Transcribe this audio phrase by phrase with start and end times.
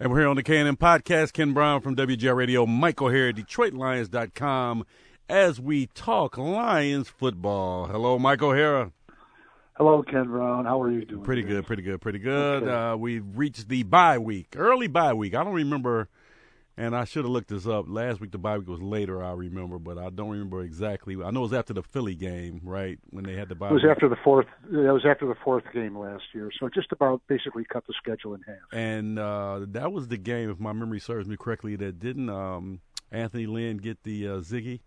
[0.00, 1.32] And we're here on the KNN Podcast.
[1.32, 4.86] Ken Brown from WGR Radio, Michael here, at DetroitLions.com,
[5.28, 7.88] as we talk Lions football.
[7.88, 8.92] Hello, Michael O'Hara.
[9.76, 10.66] Hello, Ken Brown.
[10.66, 11.24] How are you doing?
[11.24, 11.54] Pretty today?
[11.54, 12.62] good, pretty good, pretty good.
[12.62, 12.72] Okay.
[12.72, 15.34] Uh, we've reached the bye week, early bye week.
[15.34, 16.08] I don't remember,
[16.78, 17.84] and I should have looked this up.
[17.88, 21.14] Last week the bye week was later, I remember, but I don't remember exactly.
[21.22, 23.72] I know it was after the Philly game, right, when they had the bye It
[23.74, 23.90] was week.
[23.92, 24.46] after the fourth.
[24.70, 26.50] That was after the fourth game last year.
[26.58, 28.56] So just about basically cut the schedule in half.
[28.72, 32.80] And uh, that was the game, if my memory serves me correctly, that didn't um,
[33.10, 34.80] Anthony Lynn get the uh, Ziggy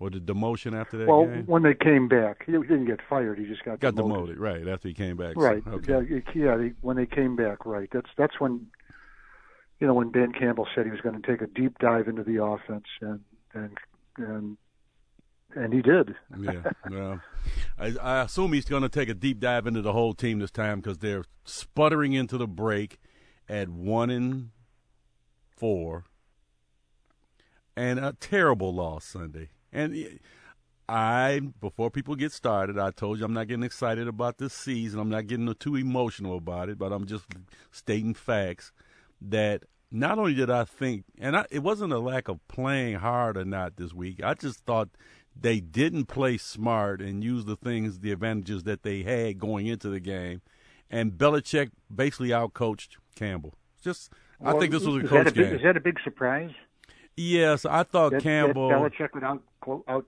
[0.00, 1.44] or the demotion after that Well, game?
[1.46, 3.36] when they came back, he didn't get fired.
[3.38, 4.36] He just got Got demoted.
[4.36, 5.34] demoted, right, after he came back.
[5.34, 5.62] so- Right.
[5.66, 6.22] okay.
[6.34, 6.56] Yeah.
[6.56, 6.68] Yeah.
[6.80, 7.88] When they came back, right.
[7.92, 8.66] That's that's when,
[9.80, 12.24] you know, when Dan Campbell said he was going to take a deep dive into
[12.24, 13.20] the offense, and
[13.54, 13.78] and
[14.16, 14.56] and
[15.54, 16.14] and he did.
[16.38, 17.20] yeah, well,
[17.78, 20.50] I, I assume he's going to take a deep dive into the whole team this
[20.50, 22.98] time because they're sputtering into the break
[23.48, 24.50] at one and
[25.56, 26.04] four,
[27.76, 29.50] and a terrible loss Sunday.
[29.72, 30.18] And
[30.88, 34.98] I, before people get started, I told you I'm not getting excited about this season.
[34.98, 37.26] I'm not getting too emotional about it, but I'm just
[37.70, 38.72] stating facts
[39.20, 43.36] that not only did I think, and I, it wasn't a lack of playing hard
[43.36, 44.22] or not this week.
[44.22, 44.90] I just thought
[45.40, 49.88] they didn't play smart and use the things, the advantages that they had going into
[49.88, 50.42] the game.
[50.90, 53.54] And Belichick basically outcoached Campbell.
[53.82, 54.12] Just,
[54.44, 55.54] I think this was a coach a big, game.
[55.54, 56.50] Is that a big surprise?
[57.16, 58.68] yes, I thought That, Campbell.
[58.68, 59.42] that Belichick would out
[59.88, 60.06] out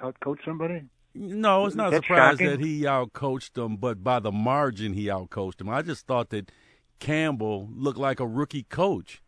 [0.00, 0.82] out coach somebody.
[1.14, 2.46] No, it's not a surprise shocking.
[2.46, 5.68] that he outcoached them, but by the margin he outcoached them.
[5.70, 6.52] I just thought that
[6.98, 9.22] Campbell looked like a rookie coach,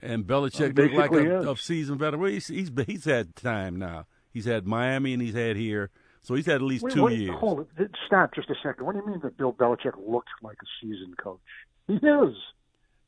[0.00, 2.20] and Belichick looked like a, a seasoned veteran.
[2.20, 4.06] Well, he's, he's he's had time now.
[4.30, 5.90] He's had Miami and he's had here,
[6.22, 7.36] so he's had at least Wait, two wait, years.
[7.38, 7.90] Hold it.
[8.06, 8.86] Stop just a second.
[8.86, 11.40] What do you mean that Bill Belichick looked like a seasoned coach?
[11.86, 12.34] He is.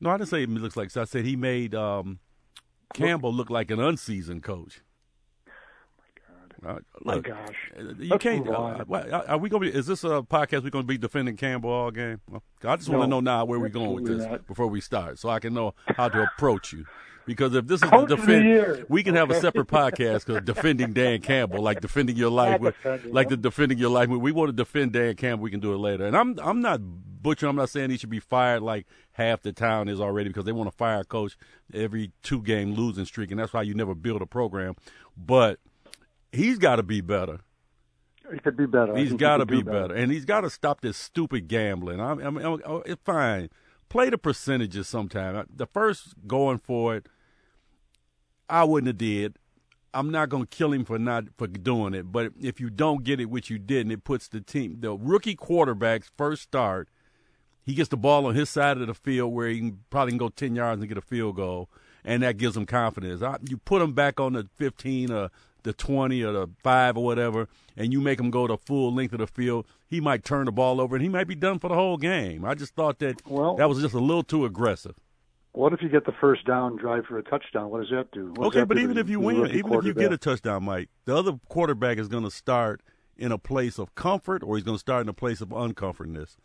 [0.01, 0.91] No, I didn't say he looks like.
[0.91, 2.19] So I said he made um,
[2.93, 4.81] Campbell look like an unseasoned coach.
[6.65, 7.37] Uh, My gosh.
[7.79, 8.49] Uh, You Let's can't.
[8.49, 8.85] Uh,
[9.29, 9.77] are we going to be?
[9.77, 12.21] Is this a podcast we're going to be defending Campbell all game?
[12.65, 14.47] I just want to No, know now where we're going with this not.
[14.47, 16.85] before we start, so I can know how to approach you.
[17.27, 20.43] Because if this is Coach the of defend, we can have a separate podcast because
[20.45, 22.75] defending Dan Campbell, like defending your life, with,
[23.07, 24.11] like the defending your life.
[24.11, 25.43] We want to defend Dan Campbell.
[25.45, 26.05] We can do it later.
[26.07, 27.49] And I'm I'm not butchering.
[27.49, 30.53] I'm not saying he should be fired like half the town is already because they
[30.53, 31.37] want to fire a coach
[31.73, 34.77] every two game losing streak, and that's why you never build a program.
[35.17, 35.61] But
[36.35, 37.41] he's got to be better.
[38.33, 38.97] He could be better.
[38.97, 42.01] He's got to be better, and he's got to stop this stupid gambling.
[42.01, 43.51] I, I mean, oh, it's fine.
[43.89, 45.47] Play the percentages sometime.
[45.55, 47.07] The first going for it,
[48.49, 49.37] I wouldn't have did.
[49.93, 53.05] I'm not going to kill him for not for doing it, but if you don't
[53.05, 56.89] get it, which you didn't, it puts the team, the rookie quarterback's first start.
[57.65, 60.19] He gets the ball on his side of the field where he can probably can
[60.19, 61.71] go ten yards and get a field goal,
[62.05, 63.23] and that gives him confidence.
[63.23, 65.31] I, you put him back on the 15 or
[65.65, 69.13] the 20 or the five or whatever, and you make him go the full length
[69.13, 71.69] of the field, he might turn the ball over and he might be done for
[71.69, 72.45] the whole game.
[72.45, 74.95] I just thought that Well- that was just a little too aggressive.
[75.53, 77.71] What if you get the first down, drive for a touchdown?
[77.71, 78.33] What does that do?
[78.37, 80.65] What Okay, that but do even if you win, even if you get a touchdown,
[80.65, 82.81] Mike, the other quarterback is going to start
[83.17, 86.37] in a place of comfort or he's going to start in a place of uncomfortness.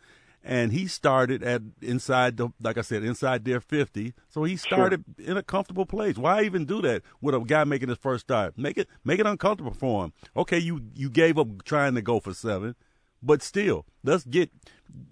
[0.42, 4.14] And he started at inside the, like I said, inside their fifty.
[4.30, 6.16] So he started in a comfortable place.
[6.16, 8.56] Why even do that with a guy making his first start?
[8.56, 10.12] Make it make it uncomfortable for him.
[10.34, 12.74] Okay, you you gave up trying to go for seven,
[13.22, 14.50] but still, let's get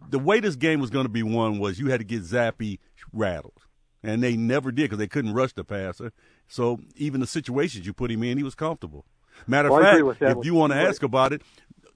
[0.09, 2.79] the way this game was going to be won was you had to get Zappe
[3.13, 3.67] rattled
[4.03, 6.13] and they never did because they couldn't rush the passer.
[6.47, 9.05] So even the situations you put him in, he was comfortable.
[9.47, 11.43] Matter of Well, fact, if you want to ask about it,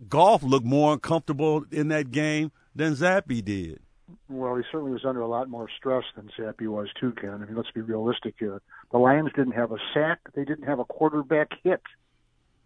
[0.09, 3.81] Goff looked more uncomfortable in that game than Zappe did.
[4.29, 7.31] Well, he certainly was under a lot more stress than Zappe was too, Ken.
[7.31, 8.61] I mean, let's be realistic here.
[8.91, 10.21] The Lions didn't have a sack.
[10.35, 11.83] They didn't have a quarterback hit.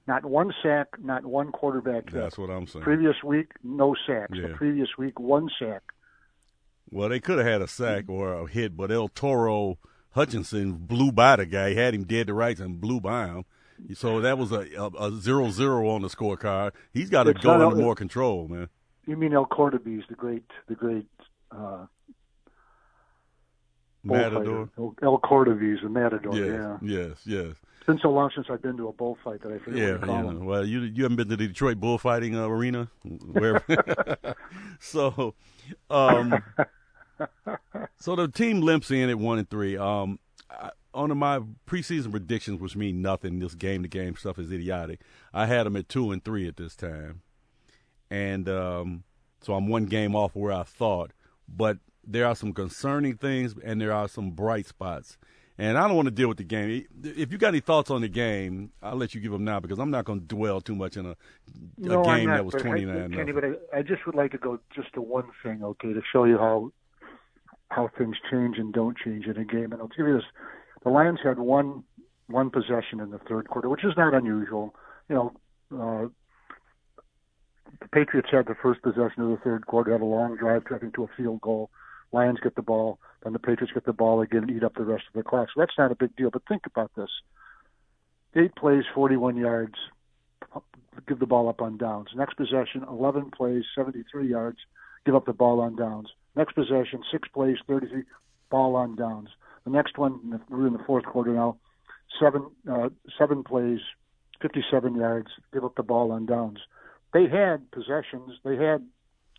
[0.07, 2.15] Not one sack, not one quarterback hit.
[2.15, 2.85] That's what I'm saying.
[2.85, 4.33] Previous week, no sacks.
[4.35, 4.49] Yeah.
[4.49, 5.83] The previous week, one sack.
[6.91, 9.79] Well, they could have had a sack or a hit, but El Toro
[10.11, 11.71] Hutchinson blew by the guy.
[11.71, 13.45] He had him dead to rights and blew by him.
[13.95, 16.73] So that was a, a, a zero zero on the scorecard.
[16.93, 18.69] He's got to go into a- more control, man.
[19.07, 21.07] You mean El Cordobés, the great, the great
[21.53, 21.87] uh,
[24.03, 24.69] Matador.
[24.79, 26.35] El, El Cordobés, the Matador.
[26.35, 26.79] Yeah.
[26.83, 27.57] Yes, yes, yes.
[27.79, 30.09] It's been so long since I've been to a bullfight that I forget Yeah, what
[30.09, 30.33] yeah.
[30.33, 33.63] Well, you you haven't been to the Detroit bullfighting uh, arena, where?
[34.81, 35.35] so,
[35.89, 36.43] um,
[37.97, 39.77] so the team limps in at one and three.
[39.77, 40.19] Um,
[40.51, 45.01] I, on my preseason predictions, which mean nothing, this game to game stuff is idiotic.
[45.33, 47.23] I had them at two and three at this time,
[48.11, 49.05] and um,
[49.41, 51.13] so I'm one game off where I thought.
[51.49, 55.19] But there are some concerning things and there are some bright spots.
[55.59, 56.85] And I don't want to deal with the game.
[57.03, 59.79] If you got any thoughts on the game, I'll let you give them now because
[59.79, 61.17] I'm not going to dwell too much in a, a
[61.79, 64.61] no, game not, that was 29 Kenny, but I, I just would like to go
[64.75, 66.73] just to one thing, okay, to show you how
[67.71, 69.73] how things change and don't change in a game.
[69.73, 70.27] And I'll give you this:
[70.87, 71.83] the Lions had one
[72.29, 74.73] one possession in the third quarter, which is not unusual.
[75.09, 75.33] You know,
[75.75, 76.09] uh,
[77.81, 80.93] the Patriots had the first possession of the third quarter, had a long drive, driving
[80.93, 81.71] to a field goal.
[82.13, 84.85] Lions get the ball, then the Patriots get the ball again and eat up the
[84.85, 85.49] rest of the clock.
[85.53, 86.31] So that's not a big deal.
[86.31, 87.11] But think about this:
[88.37, 89.75] eight plays, 41 yards,
[91.09, 92.11] give the ball up on downs.
[92.15, 94.59] Next possession, 11 plays, 73 yards,
[95.05, 96.11] give up the ball on downs.
[96.37, 98.05] Next possession, six plays, 33,
[98.51, 99.31] ball on downs.
[99.67, 101.59] The next one, we're in the fourth quarter now,
[102.21, 103.81] seven uh, seven plays,
[104.41, 106.61] 57 yards, give up the ball on downs.
[107.13, 108.39] They had possessions.
[108.45, 108.87] They had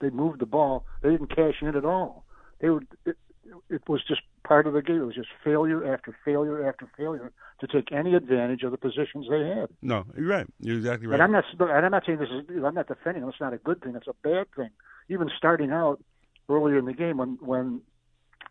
[0.01, 0.85] they moved the ball.
[1.01, 2.25] They didn't cash in at all.
[2.59, 3.15] They were it,
[3.69, 4.97] it was just part of the game.
[4.97, 7.31] It was just failure after failure after failure
[7.61, 9.69] to take any advantage of the positions they had.
[9.81, 10.47] No, you're right.
[10.59, 11.21] You're exactly right.
[11.21, 11.45] And I'm not.
[11.57, 12.63] And I'm not saying this is.
[12.65, 13.29] I'm not defending them.
[13.29, 13.95] It's not a good thing.
[13.95, 14.71] It's a bad thing.
[15.07, 16.03] Even starting out
[16.49, 17.81] earlier in the game when when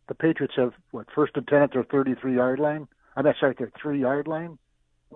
[0.09, 2.89] the Patriots have what first and ten at their 33 yard line.
[3.17, 4.59] I'm not sorry, their three yard line.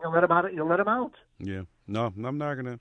[0.02, 0.52] You let them out.
[0.52, 1.12] You let them out.
[1.38, 1.62] Yeah.
[1.86, 2.78] No, I'm not gonna.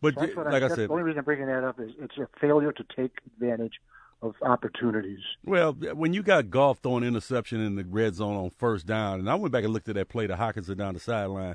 [0.00, 2.16] But so like I, I said, the only reason I'm bringing that up is it's
[2.18, 3.74] a failure to take advantage
[4.22, 5.20] of opportunities.
[5.44, 9.30] Well, when you got Goff throwing interception in the red zone on first down, and
[9.30, 11.54] I went back and looked at that play to Hockenson down the sideline.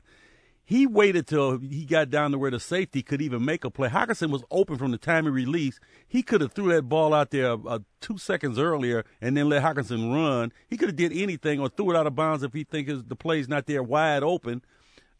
[0.71, 3.89] He waited till he got down to where the safety could even make a play.
[3.89, 5.81] Hockenson was open from the time he released.
[6.07, 9.63] He could have threw that ball out there uh, two seconds earlier and then let
[9.63, 10.53] Hockenson run.
[10.69, 13.17] He could have did anything or threw it out of bounds if he thinks the
[13.17, 14.61] play's not there wide open.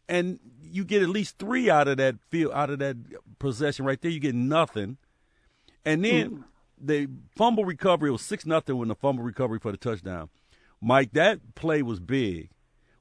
[0.08, 2.96] And you get at least three out of that field, out of that
[3.38, 4.10] possession right there.
[4.10, 4.96] You get nothing.
[5.84, 6.44] And then mm.
[6.80, 10.30] the fumble recovery was six nothing when the fumble recovery for the touchdown.
[10.80, 12.48] Mike, that play was big.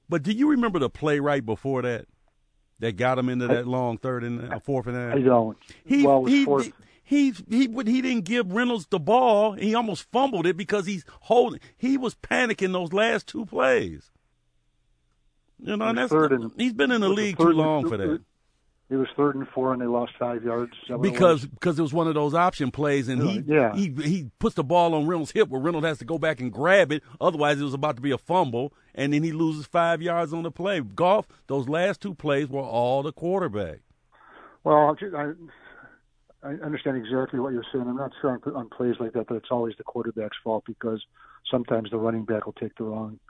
[0.10, 2.08] But do you remember the play right before that?
[2.82, 5.58] That got him into that long third and uh, fourth and I don't.
[5.86, 6.74] He, well, he, he,
[7.04, 9.54] he, he, he didn't give Reynolds the ball.
[9.54, 11.60] He almost fumbled it because he's holding.
[11.78, 14.12] He was panicking those last two plays.
[15.64, 18.22] You know, and that's and, he's been in the league too long for that.
[18.92, 20.74] It was third and four, and they lost five yards.
[21.00, 23.74] Because because it was one of those option plays, and he yeah.
[23.74, 26.52] he he puts the ball on Reynolds' hip where Reynolds has to go back and
[26.52, 27.02] grab it.
[27.22, 30.44] Otherwise, it was about to be a fumble, and then he loses five yards on
[30.44, 30.82] the play.
[30.82, 33.80] Goff, those last two plays were all the quarterback.
[34.66, 35.32] Well, I,
[36.44, 37.88] I understand exactly what you're saying.
[37.88, 41.02] I'm not sure on, on plays like that that it's always the quarterback's fault because
[41.50, 43.22] sometimes the running back will take the wrong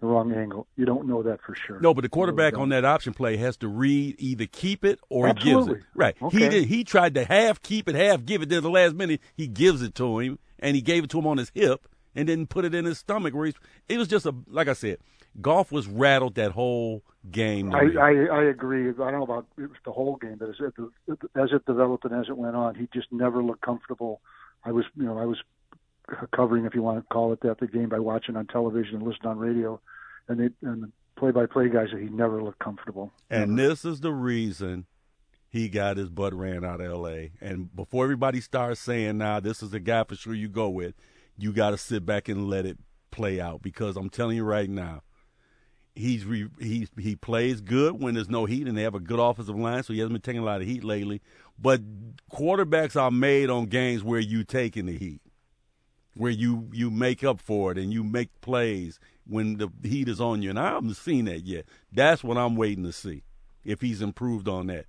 [0.00, 0.66] the wrong angle.
[0.76, 1.80] You don't know that for sure.
[1.80, 5.28] No, but the quarterback on that option play has to read either keep it or
[5.28, 5.62] Absolutely.
[5.62, 5.88] he gives it.
[5.94, 6.16] Right.
[6.22, 6.38] Okay.
[6.38, 8.48] He did, he tried to half keep it, half give it.
[8.48, 11.26] Then the last minute he gives it to him, and he gave it to him
[11.26, 13.34] on his hip, and then put it in his stomach.
[13.34, 13.54] Where he's,
[13.88, 14.98] it was just a like I said,
[15.40, 17.74] Goff was rattled that whole game.
[17.74, 18.88] I, I, I agree.
[18.88, 20.74] I don't know about the whole game, but as it
[21.34, 24.20] as it developed and as it went on, he just never looked comfortable.
[24.64, 25.38] I was you know I was
[26.34, 29.02] covering, if you want to call it that, the game by watching on television and
[29.02, 29.80] listening on radio,
[30.28, 33.12] and they and the play-by-play guys said he never looked comfortable.
[33.30, 33.68] And never.
[33.68, 34.86] this is the reason
[35.48, 37.32] he got his butt ran out of L.A.
[37.40, 40.68] And before everybody starts saying, "Now nah, this is the guy for sure you go
[40.68, 40.94] with,"
[41.36, 42.78] you got to sit back and let it
[43.10, 45.02] play out because I'm telling you right now,
[45.94, 49.20] he's re, he he plays good when there's no heat and they have a good
[49.20, 51.20] offensive line, so he hasn't been taking a lot of heat lately.
[51.58, 51.80] But
[52.30, 55.20] quarterbacks are made on games where you taking the heat
[56.18, 60.20] where you you make up for it and you make plays when the heat is
[60.20, 60.50] on you.
[60.50, 61.64] And I haven't seen that yet.
[61.92, 63.22] That's what I'm waiting to see
[63.64, 64.86] if he's improved on that.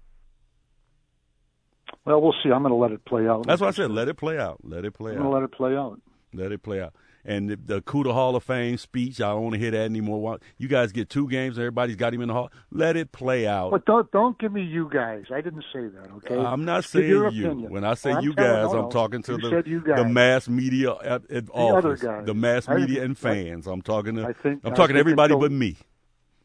[2.06, 2.50] Well, we'll see.
[2.52, 3.46] I'm going to let it play out.
[3.46, 3.92] That's what I said.
[3.92, 4.60] Let it play out.
[4.64, 5.34] Let it play I'm out.
[5.34, 6.02] let it play out.
[6.34, 6.94] Let it play out.
[7.30, 10.40] And the, the CUDA Hall of Fame speech, I don't want to hear that anymore.
[10.58, 12.52] You guys get two games, everybody's got him in the hall.
[12.72, 13.70] Let it play out.
[13.70, 15.26] But don't don't give me you guys.
[15.32, 16.10] I didn't say that.
[16.18, 16.36] Okay.
[16.36, 17.28] Uh, I'm not saying you.
[17.28, 17.72] Opinion.
[17.72, 21.46] When I say well, you guys, I'm talking to the the mass media at, at
[21.46, 22.26] the office, other guys.
[22.26, 23.68] the mass media and fans.
[23.68, 25.78] I'm talking to I think, I'm I talking to everybody but me.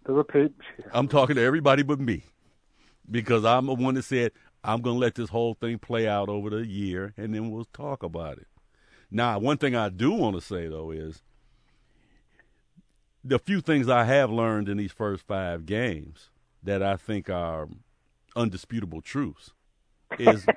[0.05, 0.51] The
[0.93, 2.25] I'm talking to everybody but me
[3.11, 6.29] because I'm the one that said I'm going to let this whole thing play out
[6.29, 8.47] over the year and then we'll talk about it.
[9.15, 11.23] Now, one thing I do want to say though is
[13.23, 16.31] the few things I have learned in these first five games
[16.65, 17.69] that I think are
[18.37, 19.53] undisputable truths
[20.19, 20.45] is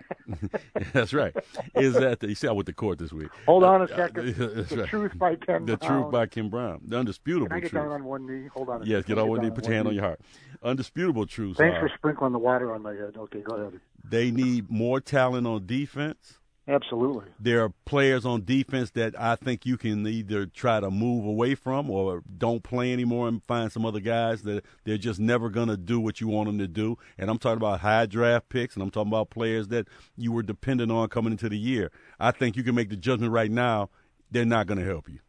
[0.94, 1.34] that's right.
[1.76, 3.30] Is that the, you see I went to court this week?
[3.46, 4.36] Hold on a Uh, second.
[4.38, 4.90] that's the right.
[4.90, 6.02] truth by Ken The Brown.
[6.02, 6.82] truth by Ken Brown.
[6.86, 7.84] The undisputable Can I get truth.
[7.84, 8.48] down on one knee?
[8.54, 8.82] Hold on.
[8.82, 9.52] A yes, get on one knee.
[9.52, 10.20] Put your hand on your heart.
[10.64, 13.16] Undisputable truths Thanks are for sprinkling the water on my head.
[13.18, 13.80] Okay, go ahead.
[14.04, 17.28] they need more talent on defense Absolutely.
[17.40, 21.56] There are players on defense that I think you can either try to move away
[21.56, 25.70] from or don't play anymore and find some other guys that they're just never going
[25.70, 26.98] to do what you want them to do.
[27.18, 30.44] And I'm talking about high draft picks and I'm talking about players that you were
[30.44, 31.90] dependent on coming into the year.
[32.20, 33.90] I think you can make the judgment right now
[34.30, 35.20] they're not going to help you.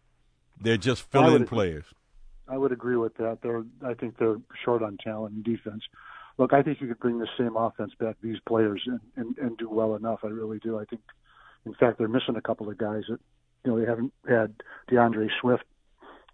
[0.60, 1.84] They're just fill-in players.
[2.48, 3.38] I would agree with that.
[3.42, 5.82] They're I think they're short on talent and defense.
[6.38, 9.58] Look, I think you could bring the same offense back these players and, and, and
[9.58, 10.20] do well enough.
[10.24, 10.78] I really do.
[10.78, 11.02] I think
[11.66, 13.20] in fact, they're missing a couple of guys that
[13.64, 14.54] you know they haven't had
[14.88, 15.64] D'Andre Swift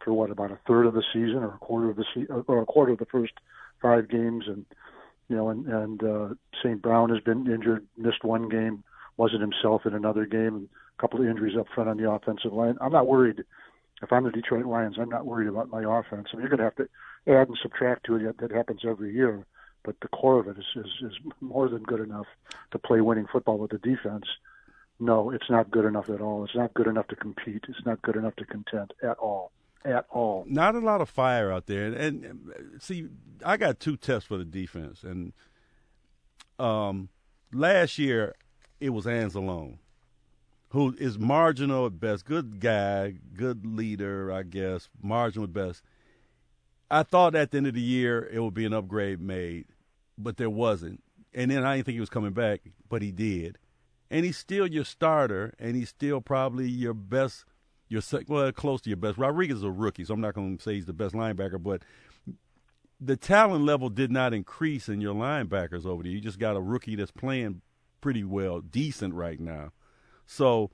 [0.05, 2.63] for what about a third of the season or a quarter of the se- or
[2.63, 3.33] a quarter of the first
[3.81, 4.65] five games, and
[5.29, 6.29] you know, and and uh,
[6.63, 6.81] St.
[6.81, 8.85] Brown has been injured, missed one game,
[9.17, 12.53] wasn't himself in another game, and a couple of injuries up front on the offensive
[12.53, 12.77] line.
[12.81, 13.45] I'm not worried.
[14.03, 16.29] If I'm the Detroit Lions, I'm not worried about my offense.
[16.33, 16.89] I mean, you're going to have to
[17.27, 18.39] add and subtract to it.
[18.39, 19.47] That happens every year,
[19.83, 22.27] but the core of it is, is is more than good enough
[22.73, 24.27] to play winning football with the defense
[25.01, 26.45] no, it's not good enough at all.
[26.45, 27.65] It's not good enough to compete.
[27.69, 29.51] It's not good enough to contend at all.
[29.85, 30.45] At all.
[30.47, 31.87] Not a lot of fire out there.
[31.87, 33.09] And, and see,
[33.45, 35.03] I got two tests for the defense.
[35.03, 35.33] And
[36.59, 37.11] um,
[37.53, 38.35] last year,
[38.81, 39.79] it was Anzalone,
[40.71, 42.25] who is marginal at best.
[42.25, 45.83] Good guy, good leader, I guess, marginal at best.
[46.91, 49.67] I thought at the end of the year it would be an upgrade made,
[50.17, 51.03] but there wasn't.
[51.35, 53.59] And then I didn't think he was coming back, but he did
[54.15, 57.45] and he's still your starter, and he's still probably your best,
[57.89, 59.19] your well, close to your best.
[59.19, 61.83] Rodriguez is a rookie, so I'm not going to say he's the best linebacker, but
[63.01, 66.13] the talent level did not increase in your linebackers over there.
[66.13, 67.61] You just got a rookie that's playing
[68.01, 69.73] pretty well, decent right now.
[70.27, 70.71] So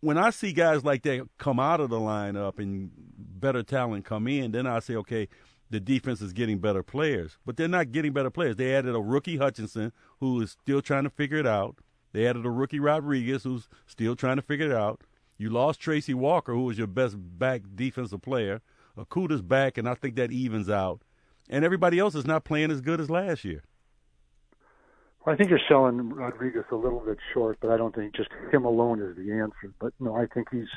[0.00, 4.26] when I see guys like that come out of the lineup and better talent come
[4.26, 5.28] in, then I say, okay,
[5.68, 7.36] the defense is getting better players.
[7.44, 8.56] But they're not getting better players.
[8.56, 11.76] They added a rookie Hutchinson who is still trying to figure it out.
[12.14, 15.00] They added a rookie Rodriguez who's still trying to figure it out.
[15.36, 18.62] You lost Tracy Walker, who was your best back defensive player.
[18.96, 21.02] Okudah's back, and I think that evens out.
[21.50, 23.64] And everybody else is not playing as good as last year.
[25.26, 28.30] Well, I think you're selling Rodriguez a little bit short, but I don't think just
[28.52, 29.74] him alone is the answer.
[29.80, 30.68] But no, I think he's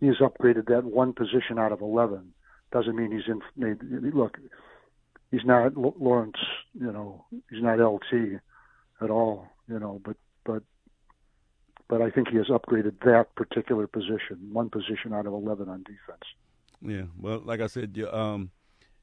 [0.00, 2.32] he's upgraded that one position out of eleven.
[2.70, 3.42] Doesn't mean he's in.
[3.56, 4.38] Made, look,
[5.30, 6.38] he's not Lawrence.
[6.72, 8.40] You know, he's not LT
[9.02, 9.48] at all.
[9.68, 10.62] You know, but but
[11.88, 15.82] but I think he has upgraded that particular position, one position out of eleven on
[15.82, 16.22] defense.
[16.80, 18.50] Yeah, well, like I said, you, um,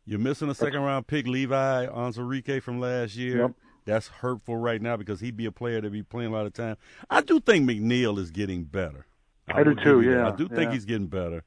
[0.06, 3.42] you're missing a second round pick, Levi Onwuzurike from last year.
[3.42, 3.52] Yep.
[3.86, 6.54] That's hurtful right now because he'd be a player to be playing a lot of
[6.54, 6.78] time.
[7.10, 9.06] I do think McNeill is getting better.
[9.48, 10.02] I, I do too.
[10.02, 11.44] Yeah, I do think he's getting better.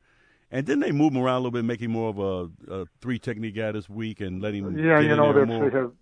[0.50, 2.86] And then they move him around a little bit, make him more of a, a
[3.00, 4.76] three technique guy this week, and let him.
[4.76, 5.92] Yeah, you know, they have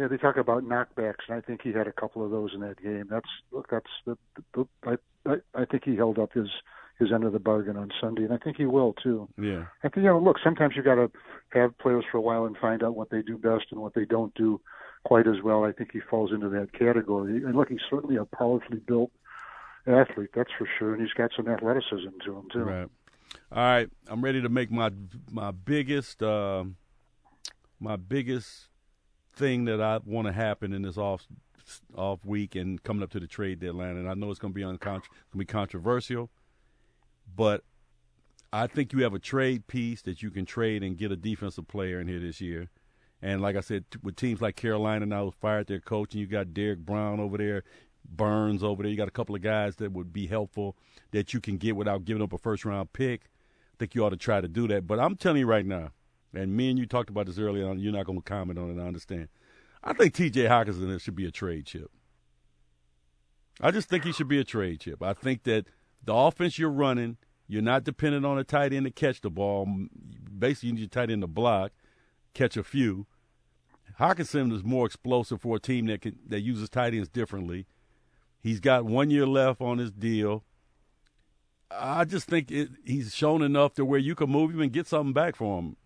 [0.00, 2.60] yeah, they talk about knockbacks, and I think he had a couple of those in
[2.60, 3.06] that game.
[3.10, 4.16] That's look, that's the,
[4.54, 6.48] the, the I, I I think he held up his
[6.98, 9.28] his end of the bargain on Sunday, and I think he will too.
[9.38, 11.10] Yeah, I think you know, look, sometimes you got to
[11.50, 14.06] have players for a while and find out what they do best and what they
[14.06, 14.58] don't do
[15.04, 15.64] quite as well.
[15.64, 17.44] I think he falls into that category.
[17.44, 19.10] And look, he's certainly a powerfully built
[19.86, 22.60] athlete, that's for sure, and he's got some athleticism to him too.
[22.60, 22.88] Right.
[23.52, 24.90] All right, I'm ready to make my
[25.30, 26.64] my biggest uh,
[27.78, 28.69] my biggest
[29.40, 31.26] thing that I want to happen in this off
[31.96, 33.96] off week and coming up to the trade deadline.
[33.96, 36.30] And I know it's going to be uncont- going to be controversial,
[37.34, 37.64] but
[38.52, 41.68] I think you have a trade piece that you can trade and get a defensive
[41.68, 42.68] player in here this year.
[43.22, 46.54] And like I said, with teams like Carolina now fired their coach, and you got
[46.54, 47.64] Derrick Brown over there,
[48.04, 50.76] Burns over there, you got a couple of guys that would be helpful
[51.12, 53.22] that you can get without giving up a first round pick.
[53.74, 54.86] I think you ought to try to do that.
[54.86, 55.90] But I'm telling you right now,
[56.34, 57.78] and me and you talked about this earlier on.
[57.78, 58.82] You're not going to comment on it.
[58.82, 59.28] I understand.
[59.82, 60.44] I think T.J.
[60.44, 61.90] Hockenson should be a trade chip.
[63.60, 65.02] I just think he should be a trade chip.
[65.02, 65.66] I think that
[66.04, 69.66] the offense you're running, you're not dependent on a tight end to catch the ball.
[70.38, 71.72] Basically, you need a tight end to block,
[72.34, 73.06] catch a few.
[73.98, 77.66] Hockenson is more explosive for a team that can, that uses tight ends differently.
[78.42, 80.44] He's got one year left on his deal.
[81.70, 84.86] I just think it, he's shown enough to where you can move him and get
[84.86, 85.76] something back for him.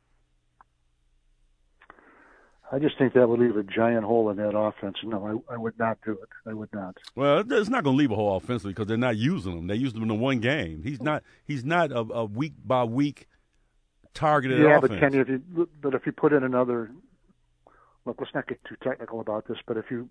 [2.74, 4.96] I just think that would leave a giant hole in that offense.
[5.04, 6.28] No, I, I would not do it.
[6.44, 6.96] I would not.
[7.14, 9.66] Well, it's not going to leave a hole offensively because they're not using him.
[9.68, 10.82] They used him in the one game.
[10.82, 11.22] He's not.
[11.44, 13.28] He's not a, a week by week
[14.12, 14.58] targeted.
[14.58, 14.90] Yeah, offense.
[14.90, 16.90] but Kenny, if you but if you put in another,
[18.06, 19.58] look, let's not get too technical about this.
[19.64, 20.08] But if you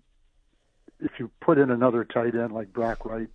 [1.00, 3.28] if you put in another tight end like Brock Wright,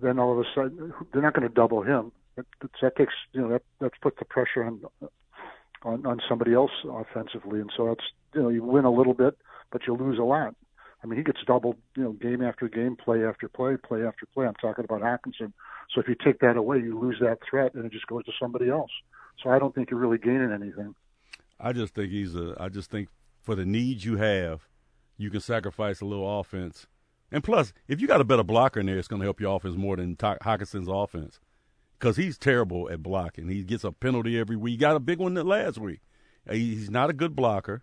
[0.00, 2.10] then all of a sudden they're not going to double him.
[2.36, 2.46] That,
[2.80, 4.80] that takes you know that that puts the pressure on
[5.84, 9.36] on, on somebody else offensively, and so that's you know you win a little bit,
[9.70, 10.54] but you lose a lot.
[11.02, 14.24] I mean, he gets doubled, you know, game after game, play after play, play after
[14.32, 14.46] play.
[14.46, 15.52] I'm talking about Hockenson.
[15.94, 18.32] So if you take that away, you lose that threat, and it just goes to
[18.40, 18.90] somebody else.
[19.42, 20.94] So I don't think you're really gaining anything.
[21.60, 22.56] I just think he's a.
[22.58, 23.08] I just think
[23.42, 24.66] for the needs you have,
[25.18, 26.86] you can sacrifice a little offense.
[27.30, 29.56] And plus, if you got a better blocker in there, it's going to help your
[29.56, 31.40] offense more than Hockenson's offense
[32.04, 33.48] because he's terrible at blocking.
[33.48, 34.72] He gets a penalty every week.
[34.72, 36.00] He got a big one that last week.
[36.50, 37.82] He's not a good blocker,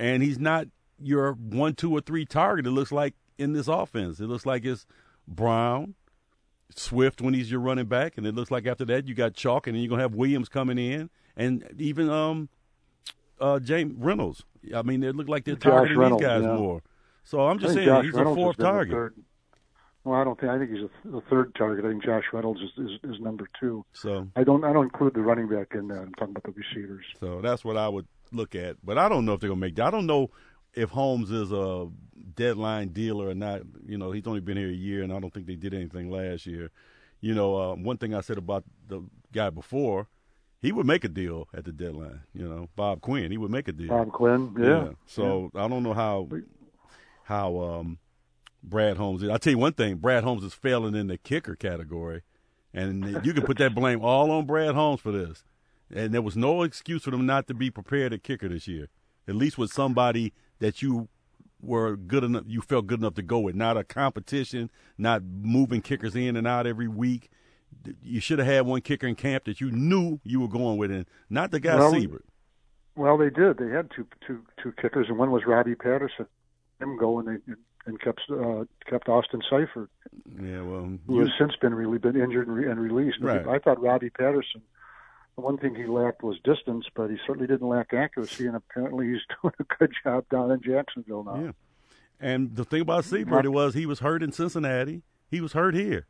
[0.00, 0.66] and he's not
[1.00, 2.66] your one, two, or three target.
[2.66, 4.84] It looks like in this offense, it looks like it's
[5.28, 5.94] Brown,
[6.74, 9.68] Swift when he's your running back, and it looks like after that you got Chark,
[9.68, 12.48] and then you're gonna have Williams coming in, and even um,
[13.40, 14.44] uh, James Reynolds.
[14.74, 16.56] I mean, it looked like they're targeting Reynolds, these guys yeah.
[16.56, 16.82] more.
[17.22, 19.12] So I'm just saying Josh he's Reynolds a fourth target.
[20.04, 20.50] Well, I don't think.
[20.50, 21.84] I think he's a, the third target.
[21.84, 23.84] I think Josh Reynolds is, is, is number two.
[23.92, 25.98] So I don't I don't include the running back in that.
[25.98, 27.04] I'm talking about the receivers.
[27.20, 28.76] So that's what I would look at.
[28.82, 29.76] But I don't know if they're gonna make.
[29.76, 29.88] That.
[29.88, 30.30] I don't know
[30.74, 31.88] if Holmes is a
[32.34, 33.62] deadline dealer or not.
[33.84, 36.10] You know, he's only been here a year, and I don't think they did anything
[36.10, 36.70] last year.
[37.20, 39.02] You know, uh, one thing I said about the
[39.32, 40.08] guy before,
[40.62, 42.22] he would make a deal at the deadline.
[42.32, 43.88] You know, Bob Quinn, he would make a deal.
[43.88, 44.66] Bob Quinn, yeah.
[44.66, 44.88] yeah.
[45.06, 45.64] So yeah.
[45.64, 46.28] I don't know how
[47.24, 47.98] how um,
[48.62, 49.28] Brad Holmes is.
[49.28, 52.22] I'll tell you one thing: Brad Holmes is failing in the kicker category,
[52.72, 55.44] and you can put that blame all on Brad Holmes for this.
[55.92, 58.88] And there was no excuse for them not to be prepared at kicker this year,
[59.26, 61.08] at least with somebody that you
[61.60, 63.54] were good enough, you felt good enough to go with.
[63.54, 67.30] Not a competition, not moving kickers in and out every week.
[68.02, 70.90] You should have had one kicker in camp that you knew you were going with,
[70.90, 72.22] and not the guy well, Seibert.
[72.96, 73.58] Well, they did.
[73.58, 76.26] They had two two two kickers, and one was Robbie Patterson.
[76.80, 77.54] Him go and they
[77.86, 79.88] and kept uh, kept Austin Seibert.
[80.40, 83.18] Yeah, well, who you, has since been really been injured and, re- and released.
[83.20, 83.46] Right.
[83.46, 84.62] I thought Robbie Patterson
[85.40, 89.08] the one thing he lacked was distance, but he certainly didn't lack accuracy, and apparently
[89.08, 91.42] he's doing a good job down in Jacksonville now.
[91.42, 91.52] Yeah.
[92.20, 95.02] And the thing about Seibert was he was hurt in Cincinnati.
[95.30, 96.06] He was hurt here.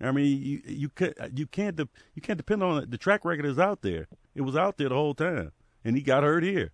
[0.00, 2.90] I mean, you you can't you can't de- you can't depend on it.
[2.90, 4.08] The track record is out there.
[4.34, 5.52] It was out there the whole time,
[5.84, 6.72] and he got hurt here.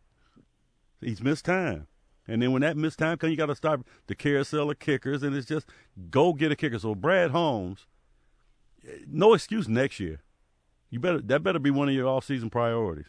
[1.02, 1.87] He's missed time,
[2.28, 5.22] and then when that missed time comes, you got to start the carousel of kickers,
[5.22, 5.66] and it's just
[6.10, 6.78] go get a kicker.
[6.78, 7.86] So Brad Holmes,
[9.06, 10.20] no excuse next year.
[10.90, 13.06] You better that better be one of your off-season priorities.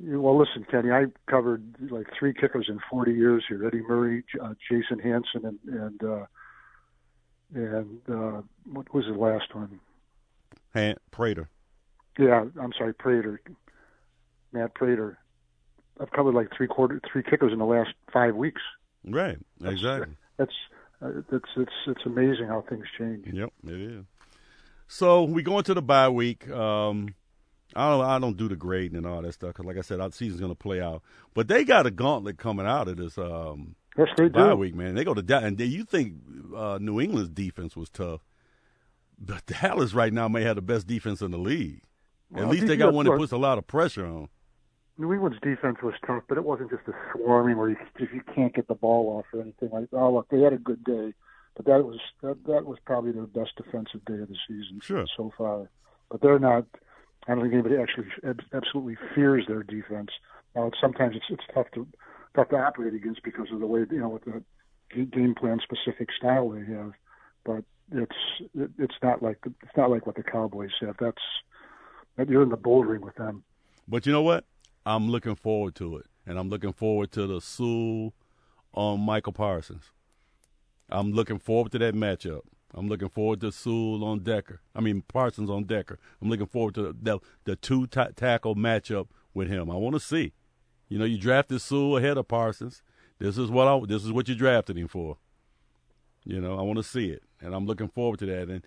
[0.00, 4.54] Well, listen, Kenny, I covered like three kickers in 40 years here: Eddie Murray, uh,
[4.70, 6.26] Jason Hanson, and and uh,
[7.54, 9.80] and uh, what was the last one?
[10.74, 11.48] Han- Prater.
[12.18, 13.40] Yeah, I'm sorry, Prater.
[14.52, 15.18] Matt Prater.
[16.00, 18.62] I've covered like three quarter three kickers in the last five weeks.
[19.04, 19.38] Right.
[19.64, 20.14] Exactly.
[20.36, 20.52] That's
[21.00, 23.26] that's uh, it's it's it's amazing how things change.
[23.32, 24.04] Yep, it is.
[24.88, 26.48] So we go into the bye week.
[26.50, 27.14] Um,
[27.76, 30.00] I don't I don't do the grading and all that stuff because, like I said,
[30.00, 31.02] our season's going to play out.
[31.34, 34.56] But they got a gauntlet coming out of this um, yes, they bye do.
[34.56, 34.94] week, man.
[34.94, 36.14] They go to Dallas, and you think
[36.56, 38.22] uh, New England's defense was tough,
[39.18, 41.82] but Dallas right now may have the best defense in the league.
[42.30, 44.28] Well, At least they got one that puts a lot of pressure on.
[44.98, 48.20] New England's defense was tough, but it wasn't just a swarming where you, if you
[48.34, 49.88] can't get the ball off or anything like.
[49.92, 51.14] Oh, look, they had a good day
[51.58, 55.04] but that was that, that was probably their best defensive day of the season sure.
[55.16, 55.68] so far.
[56.08, 56.64] But they're not.
[57.26, 58.06] I don't think anybody actually
[58.54, 60.10] absolutely fears their defense.
[60.54, 61.86] Now, sometimes it's it's tough to
[62.36, 66.10] tough to operate against because of the way you know with the game plan specific
[66.16, 66.92] style they have.
[67.44, 68.16] But it's
[68.78, 70.94] it's not like it's not like what the Cowboys have.
[71.00, 73.42] That's you're in the bouldering with them.
[73.88, 74.44] But you know what?
[74.88, 78.14] I'm looking forward to it, and I'm looking forward to the Sewell
[78.72, 79.92] on um, Michael Parsons.
[80.88, 82.40] I'm looking forward to that matchup.
[82.72, 84.62] I'm looking forward to Sewell on Decker.
[84.74, 85.98] I mean Parsons on Decker.
[86.22, 89.70] I'm looking forward to the the two t- tackle matchup with him.
[89.70, 90.32] I want to see.
[90.88, 92.82] You know, you drafted Sewell ahead of Parsons.
[93.18, 95.18] This is what I, this is what you drafted him for.
[96.24, 98.48] You know, I want to see it, and I'm looking forward to that.
[98.48, 98.64] And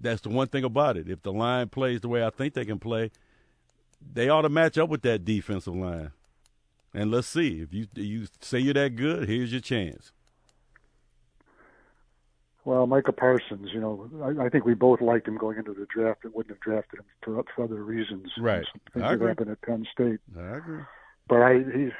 [0.00, 1.10] that's the one thing about it.
[1.10, 3.10] If the line plays the way I think they can play,
[4.12, 6.12] they ought to match up with that defensive line.
[6.92, 9.28] And let's see if you you say you're that good.
[9.28, 10.12] Here's your chance.
[12.64, 15.86] Well, Micah Parsons, you know, I, I think we both liked him going into the
[15.94, 18.30] draft and wouldn't have drafted him for, for other reasons.
[18.38, 18.64] Right.
[18.94, 20.20] Things that happened at Penn State.
[20.38, 20.80] I agree.
[21.28, 21.92] But I, he's.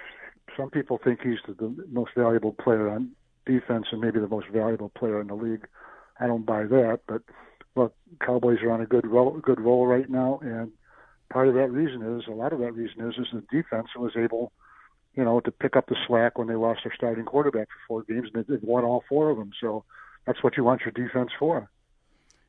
[0.57, 3.11] Some people think he's the, the most valuable player on
[3.47, 5.67] defense and maybe the most valuable player in the league.
[6.21, 7.23] I don't buy that, but
[7.75, 10.71] look, Cowboys are on a good roll, good roll right now, and
[11.31, 14.13] part of that reason is a lot of that reason is is the defense was
[14.17, 14.53] able,
[15.15, 18.03] you know, to pick up the slack when they lost their starting quarterback for four
[18.03, 19.51] games and they won all four of them.
[19.61, 19.85] So
[20.27, 21.69] that's what you want your defense for.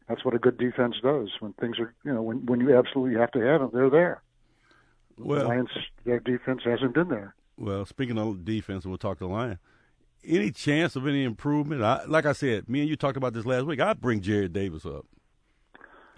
[0.07, 1.29] That's what a good defense does.
[1.39, 4.21] When things are, you know, when when you absolutely have to have them, they're there.
[5.17, 5.69] Well, Lions,
[6.03, 7.33] their defense hasn't been there.
[7.57, 9.59] Well, speaking of defense, we'll talk to Lion.
[10.27, 11.81] any chance of any improvement?
[11.83, 13.79] I, like I said, me and you talked about this last week.
[13.79, 15.05] I'd bring Jarrad Davis up.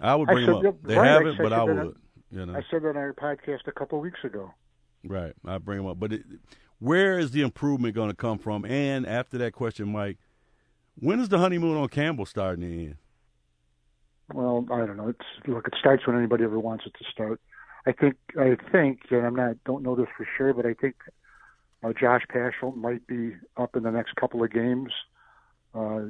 [0.00, 0.82] I would bring I him up.
[0.82, 1.96] They right, haven't, but I said would.
[2.30, 4.52] You know, I said that on our podcast a couple of weeks ago.
[5.04, 5.32] right?
[5.46, 5.98] I bring him up.
[5.98, 6.22] But it,
[6.78, 8.64] where is the improvement going to come from?
[8.64, 10.18] And after that question, Mike,
[10.96, 12.96] when is the honeymoon on Campbell starting to end?
[14.32, 15.08] Well, I don't know.
[15.08, 17.40] It's look, it starts when anybody ever wants it to start.
[17.86, 20.96] I think I think, and I'm not don't know this for sure, but I think
[21.82, 24.92] uh, Josh Paschal might be up in the next couple of games.
[25.74, 26.06] Uh,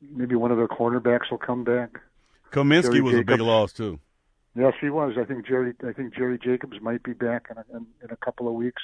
[0.00, 1.98] maybe one of their cornerbacks will come back.
[2.52, 3.98] Kaminsky Jerry was a big loss too.
[4.56, 5.14] Yes, he was.
[5.20, 5.74] I think Jerry.
[5.86, 8.82] I think Jerry Jacobs might be back in a, in, in a couple of weeks.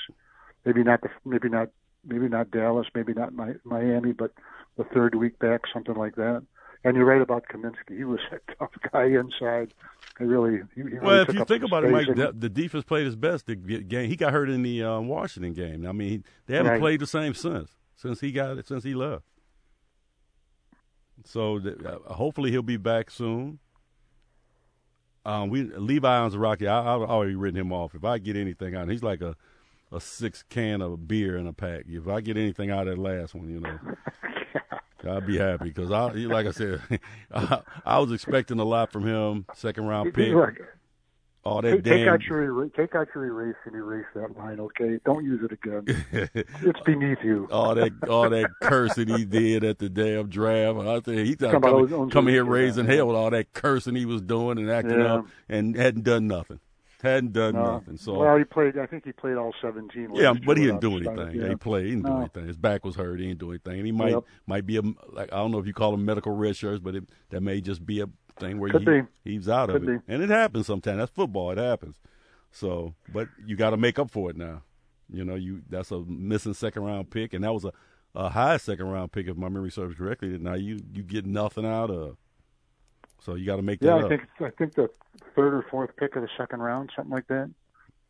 [0.67, 1.09] Maybe not the.
[1.25, 1.69] Maybe not.
[2.05, 2.87] Maybe not Dallas.
[2.95, 4.13] Maybe not Mi- Miami.
[4.13, 4.33] But
[4.77, 6.43] the third week back, something like that.
[6.85, 7.97] And you're right about Kaminsky.
[7.97, 9.73] He was a tough guy inside.
[10.19, 10.59] He really.
[10.75, 11.91] He, he really Well, if took you think about it.
[11.91, 14.09] Mike, the, the defense played his best the game.
[14.11, 15.87] He got hurt in the uh, Washington game.
[15.87, 16.81] I mean, they haven't Right.
[16.81, 19.25] played the same since since he got it since he left.
[21.25, 23.61] So uh, hopefully he'll be back soon.
[25.25, 27.95] Um, we Levi Onwuzurike, I, I've already written him off.
[27.95, 29.37] If I get anything out, he's like a
[29.93, 31.85] a six can of beer in a pack.
[31.87, 33.79] If I get anything out of that last one, you know.
[35.05, 36.81] I'll be happy because I, like I said,
[37.35, 39.47] I, I was expecting a lot from him.
[39.55, 40.61] Second round pick, Look,
[41.45, 44.61] all that take, take out your era- take out your erase and erase that line,
[44.61, 44.99] okay?
[45.05, 45.85] Don't use it again.
[46.63, 47.49] it's beneath you.
[47.51, 50.79] all that all that cursing he did at the damn draft.
[50.79, 53.97] I think he Talking thought about coming, coming here raising hell with all that cursing
[53.97, 55.15] he was doing and acting Yeah.
[55.17, 56.61] up and hadn't done nothing.
[57.03, 57.65] Hadn't done No.
[57.65, 57.97] nothing.
[57.97, 58.79] So well, he played.
[58.79, 60.11] I think he played all 17.
[60.15, 61.17] yeah, but he didn't do anything.
[61.17, 61.49] starting.
[61.49, 61.85] He played.
[61.87, 62.47] He didn't do anything.
[62.47, 63.19] His back was hurt.
[63.19, 63.79] He didn't do anything.
[63.79, 64.25] And he might Yep.
[64.47, 66.95] might be a like I don't know if you call them medical red shirts, but
[66.95, 68.07] it, that may just be a
[68.39, 69.03] thing where Could he, be.
[69.25, 70.99] he's out of Could it, and it happens sometimes.
[70.99, 71.51] That's football.
[71.51, 71.97] It happens.
[72.51, 74.63] So, but you got to make up for it now.
[75.13, 77.73] You know, you that's a missing second round pick, and that was a,
[78.15, 80.37] a high second round pick if my memory serves correctly.
[80.39, 82.17] Now you you get nothing out of.
[83.21, 84.05] So you got to make that Yeah, up.
[84.05, 84.89] I think I think the
[85.37, 87.51] third or fourth pick of the second round, something like that.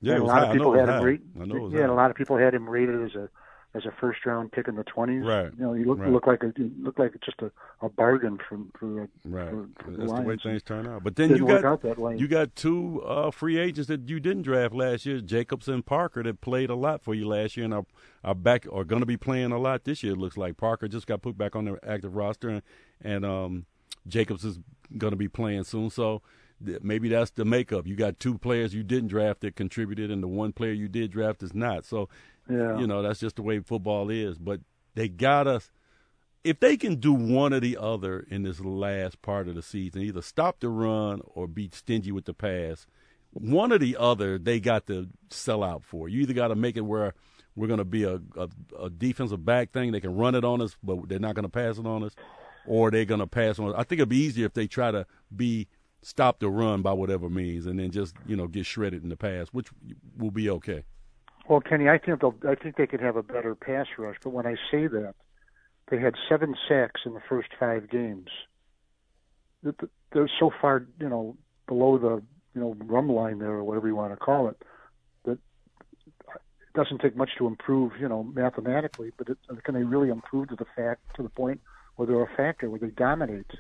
[0.01, 0.45] yeah, a lot high.
[0.45, 1.29] of people had him rated.
[1.41, 1.87] I know it was yeah, high.
[1.87, 3.29] a lot of people had him rated as a
[3.75, 5.25] as a first round pick in the twenties.
[5.25, 5.51] Right.
[5.59, 6.11] You know, he looked Right.
[6.11, 9.69] looked like a he looked like just a, a bargain from for the, Right, for,
[9.83, 11.03] for that's the way things turn out.
[11.05, 12.17] But then Didn't you got out that way.
[12.17, 16.23] you got two uh, free agents that you didn't draft last year, Jacobs and Parker,
[16.23, 17.87] that played a lot for you last year and are,
[18.23, 20.13] are back are going to be playing a lot this year.
[20.13, 22.63] It looks like Parker just got put back on the active roster, and,
[23.01, 23.67] and um,
[24.07, 24.59] Jacobs is
[24.99, 25.89] going to be playing soon.
[25.89, 26.21] So
[26.83, 27.87] maybe that's the makeup.
[27.87, 31.11] You got two players you didn't draft that contributed, and the one player you did
[31.11, 31.85] draft is not.
[31.85, 32.09] So
[32.49, 32.79] yeah.
[32.79, 34.39] you know that's just the way football is.
[34.39, 34.61] But
[34.95, 35.71] they got us.
[36.45, 40.03] If they can do one or the other in this last part of the season,
[40.03, 42.87] either stop the run or be stingy with the pass,
[43.31, 46.09] one or the other they got to sell out for.
[46.09, 47.15] You either got to make it where
[47.55, 48.49] we're going to be a, a,
[48.81, 49.93] a defensive back thing.
[49.93, 52.15] They can run it on us, but they're not going to pass it on us,
[52.67, 53.69] or they're going to pass on.
[53.69, 53.75] us.
[53.77, 55.69] I think it'd be easier if they try to be
[56.03, 59.17] stop the run by whatever means, and then just you know get shredded in the
[59.17, 59.69] pass, which
[60.19, 60.85] will be okay.
[61.49, 64.17] Well, Kenny, I think they'll, I think they could have a better pass rush.
[64.23, 65.15] But when I say that,
[65.91, 68.29] they had seven sacks in the first five games.
[69.63, 71.37] Th- th- They're so far, you know,
[71.67, 72.23] below the
[72.55, 74.63] you know rum line there, or whatever you want to call it,
[75.25, 79.11] that it doesn't take much to improve, you know, mathematically.
[79.17, 81.61] But it, can they really improve to the fact to the point
[81.97, 83.51] where they're a factor, where they dominate?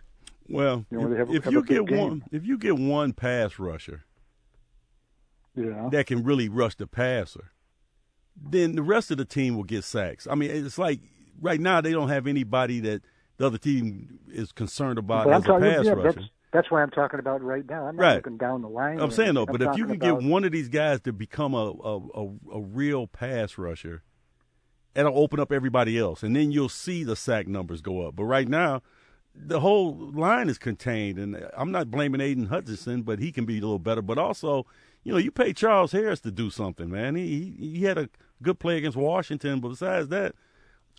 [0.48, 1.98] Well, You know, if, if you get game.
[1.98, 4.04] one, if you get one pass rusher
[5.54, 5.88] Yeah.
[5.90, 7.50] that can really rush the passer,
[8.36, 10.26] then the rest of the team will get sacks.
[10.30, 11.00] I mean, it's like
[11.40, 13.02] right now they don't have anybody that
[13.36, 16.12] the other team is concerned about But I'm as a pass yeah, rusher.
[16.20, 17.86] that's that's what I'm talking about right now.
[17.86, 18.14] I'm not Right.
[18.16, 19.00] looking down the line.
[19.00, 21.12] I'm saying though, but I'm if you can about- get one of these guys to
[21.12, 24.02] become a, a, a, a real pass rusher,
[24.94, 28.16] it'll open up everybody else, and then you'll see the sack numbers go up.
[28.16, 28.82] But right now,
[29.34, 33.58] the whole line is contained, and I'm not blaming Aiden Hutchinson, but he can be
[33.58, 34.02] a little better.
[34.02, 34.66] But also,
[35.04, 37.14] you know, you pay Charles Harris to do something, man.
[37.16, 38.08] He he, he had a
[38.42, 40.34] good play against Washington, but besides that,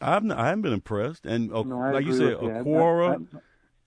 [0.01, 1.25] I've not, I haven't been impressed.
[1.25, 2.51] And uh, No, like you said, with you.
[2.51, 3.41] I'm- Okwara,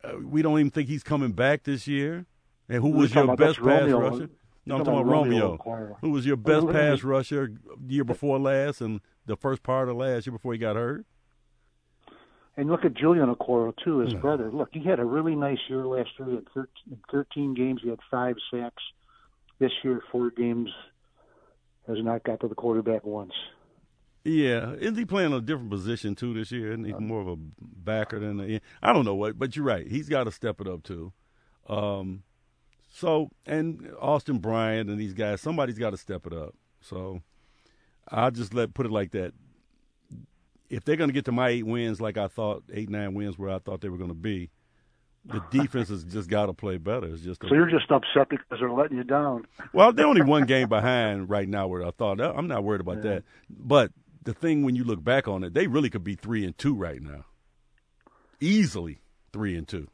[0.05, 2.27] uh, we don't even think he's coming back this year.
[2.69, 3.99] And who was your best pass Romeo.
[4.01, 4.31] rusher?
[4.65, 5.59] No, I'm talking about Romeo.
[5.65, 7.53] Romeo Who was your best pass rusher
[7.87, 11.07] year before last and the first part of last year before he got hurt?
[12.57, 14.21] And look at Julian Okwara too, his Yeah.
[14.21, 14.51] brother.
[14.51, 16.29] Look, he had a really nice year last year.
[16.29, 18.83] He had 13, in 13 games, he had five sacks.
[19.59, 20.71] This year, four games,
[21.87, 23.33] has not got to the quarterback once.
[24.25, 26.73] Yeah, isn't he playing a different position too this year?
[26.73, 28.61] Isn't he more of a backer than a?
[28.83, 29.87] I don't know what, but you're right.
[29.87, 31.13] He's got to step it up too.
[31.69, 32.25] Um,
[32.89, 36.55] so and Austin Bryant and these guys, somebody's got to step it up.
[36.81, 37.23] So
[38.09, 39.33] I'll just let put it like that.
[40.71, 43.39] If they're going to get to my eight wins, like I thought, eight nine wins
[43.39, 44.51] where I thought they were going to be,
[45.25, 47.07] the defense has just got to play better.
[47.07, 49.47] It's just so you're just upset because they're letting you down.
[49.73, 51.67] Well, they're only one game behind right now.
[51.67, 53.03] Where I thought oh, I'm not worried about yeah.
[53.03, 56.45] that, but the thing when you look back on it, they really could be three
[56.45, 57.25] and two right now,
[58.41, 59.01] easily
[59.33, 59.89] three and two.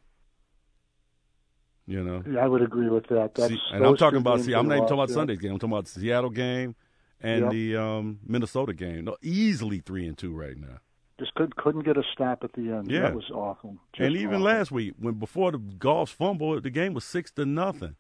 [1.87, 3.37] You know, yeah, I would agree with that.
[3.37, 4.41] See, and I'm talking about.
[4.41, 5.15] See, I'm not even talking about yeah.
[5.15, 5.53] Sunday's game.
[5.53, 6.77] I'm talking about the Seattle game
[7.23, 7.51] and yep.
[7.53, 9.05] the um, Minnesota game.
[9.05, 10.81] No, easily three and two right now.
[11.19, 12.91] Just could, couldn't get a stop at the end.
[12.91, 13.77] Yeah, that was awful.
[13.95, 14.45] Just and even awful.
[14.45, 17.97] last week, when before the Goff's fumble, the game was six to nothing.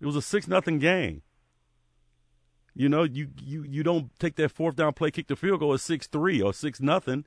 [0.00, 1.22] It was a six nothing game.
[2.74, 5.74] You know, you, you you don't take that fourth down play, kick the field goal
[5.74, 7.24] at six three or six nothing,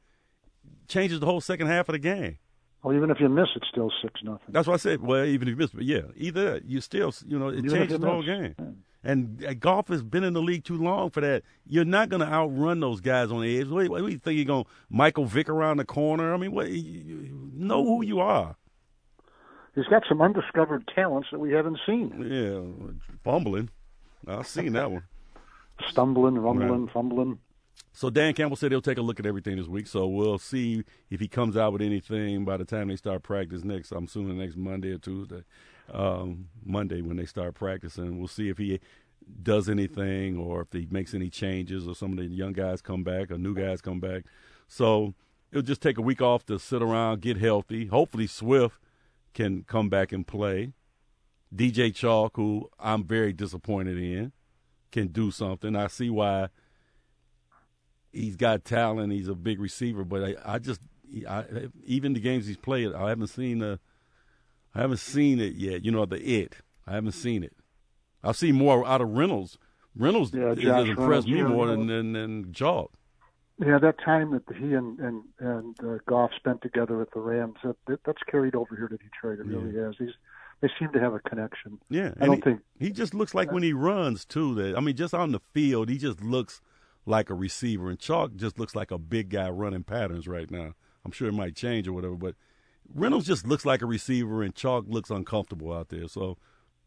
[0.87, 2.37] changes the whole second half of the game.
[2.83, 4.47] Well, even if you miss, it's still six nothing.
[4.49, 5.01] That's what I said.
[5.01, 7.99] Well, even if you miss, but yeah, either you still, you know, it even changes
[7.99, 8.55] the whole game.
[9.03, 11.43] And uh, Goff has been in the league too long for that.
[11.67, 13.67] You're not going to outrun those guys on the edge.
[13.67, 16.33] What, what do you think you're going to Michael Vick around the corner?
[16.33, 16.69] I mean, what?
[16.69, 18.55] You know who you are.
[19.75, 22.11] He's got some undiscovered talents that we haven't seen.
[22.29, 23.69] Yeah, fumbling.
[24.27, 25.03] I've seen that one.
[25.89, 26.93] Stumbling, rumbling, right.
[26.93, 27.39] fumbling.
[27.91, 29.87] So Dan Campbell said he'll take a look at everything this week.
[29.87, 33.63] So we'll see if he comes out with anything by the time they start practice
[33.63, 33.91] next.
[33.91, 35.43] I'm assuming next Monday or Tuesday
[35.91, 38.19] um, Monday when they start practicing.
[38.19, 38.79] We'll see if he
[39.41, 43.03] does anything or if he makes any changes or some of the young guys come
[43.03, 44.23] back or new guys come back.
[44.67, 45.13] So
[45.51, 47.87] it'll just take a week off to sit around, get healthy.
[47.87, 48.79] Hopefully Swift
[49.33, 50.73] can come back and play.
[51.53, 54.31] DJ Chark, who I'm very disappointed in,
[54.91, 55.75] can do something.
[55.75, 56.49] I see why
[58.11, 59.13] he's got talent.
[59.13, 60.81] He's a big receiver, but I, I just
[61.29, 61.45] I,
[61.85, 63.59] even the games he's played, I haven't seen
[64.75, 65.85] I haven't seen it yet.
[65.85, 66.57] You know, the it.
[66.87, 67.53] I haven't seen it.
[68.23, 69.57] I've seen more out of Reynolds.
[69.95, 72.89] Reynolds yeah, impressed Reynolds, me more than than, than Chark.
[73.63, 77.57] Yeah, that time that he and and and uh, Goff spent together at the Rams,
[77.63, 79.39] that, that's carried over here to Detroit.
[79.39, 79.57] It yeah.
[79.57, 79.95] really has.
[79.99, 80.15] He's
[80.61, 81.77] they seem to have a connection.
[81.89, 84.55] Yeah, I don't he, think he just looks like uh, when he runs too.
[84.55, 86.61] That I mean, just on the field, he just looks
[87.05, 90.73] like a receiver, and Chark just looks like a big guy running patterns right now.
[91.05, 92.35] I'm sure it might change or whatever, but
[92.93, 96.07] Reynolds just looks like a receiver, and Chark looks uncomfortable out there.
[96.07, 96.37] So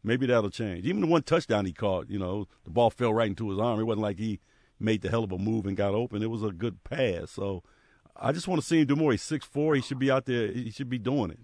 [0.03, 0.85] maybe that'll change.
[0.85, 3.79] Even the one touchdown he caught, you know, the ball fell right into his arm.
[3.79, 4.39] It wasn't like he
[4.79, 6.21] made the hell of a move and got open.
[6.21, 7.31] It was a good pass.
[7.31, 7.63] So
[8.15, 9.11] I just want to see him do more.
[9.11, 9.75] He's six four.
[9.75, 10.51] He should be out there.
[10.51, 11.39] He should be doing it.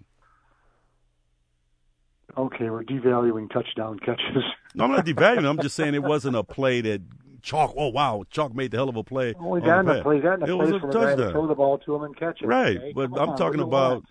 [2.36, 4.42] Okay, we're devaluing touchdown catches.
[4.74, 5.48] no, I'm not devaluing.
[5.48, 7.02] I'm just saying it wasn't a play that
[7.42, 7.74] Chark.
[7.76, 9.34] Oh wow, Chark made the hell of a play.
[9.38, 10.20] Well, he got in the play.
[10.20, 11.32] Got the it play was a touchdown.
[11.32, 12.46] Throw the ball to him and catch it.
[12.46, 12.92] Right, okay?
[12.94, 14.04] but Come I'm on, talking about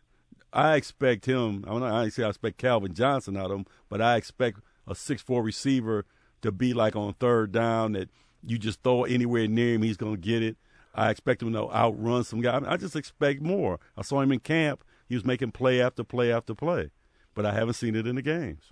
[0.54, 1.66] I expect him.
[1.68, 1.92] I'm not.
[1.92, 5.42] I say I expect Calvin Johnson out of him, but I expect a six four
[5.42, 6.06] receiver
[6.42, 8.10] to be like on third down that
[8.46, 10.58] you just throw anywhere near him, he's going to get it.
[10.94, 12.62] I expect him to outrun some guy.
[12.66, 13.80] I just expect more.
[13.98, 14.84] I saw him in camp.
[15.10, 16.92] He was making play after play after play,
[17.34, 18.72] but I haven't seen it in the games.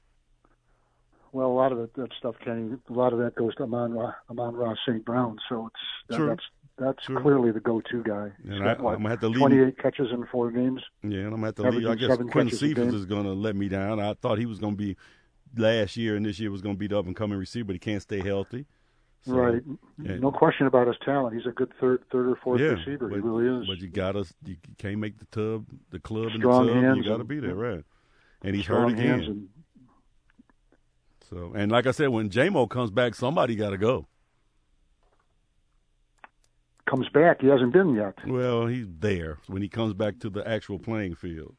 [1.32, 3.98] Well, a lot of that stuff, Kenny, a lot of that goes to Amon,
[4.30, 5.04] Amon-Ra St.
[5.06, 5.38] Brown.
[5.48, 6.44] So it's that, that's
[6.82, 7.22] that's sure.
[7.22, 8.32] clearly the go-to guy.
[8.44, 9.40] And I, am gonna have to leave.
[9.40, 10.82] 28 catches in four games.
[11.04, 11.88] Yeah, and I'm gonna have to leave.
[11.88, 14.00] I guess Quintez Cephus is gonna let me down.
[14.00, 14.98] I thought he was gonna be
[15.56, 18.20] last year, and this year was gonna be the up-and-coming receiver, but he can't stay
[18.20, 18.66] healthy.
[19.24, 19.62] So, right,
[20.02, 20.16] yeah.
[20.16, 21.36] no question about his talent.
[21.36, 23.08] He's a good third, third or fourth yeah, receiver.
[23.08, 23.68] But, he really is.
[23.68, 26.98] But you got to, you can't make the tub, the club, Strong and the tub.
[26.98, 27.84] You got to be there, right?
[28.42, 29.20] And he's hurt again.
[29.20, 29.50] And,
[31.30, 34.08] so, and like I said, when Jamo comes back, somebody got to go
[36.90, 37.42] comes back.
[37.42, 38.16] He hasn't been yet.
[38.26, 41.56] Well, he's there when he comes back to the actual playing field.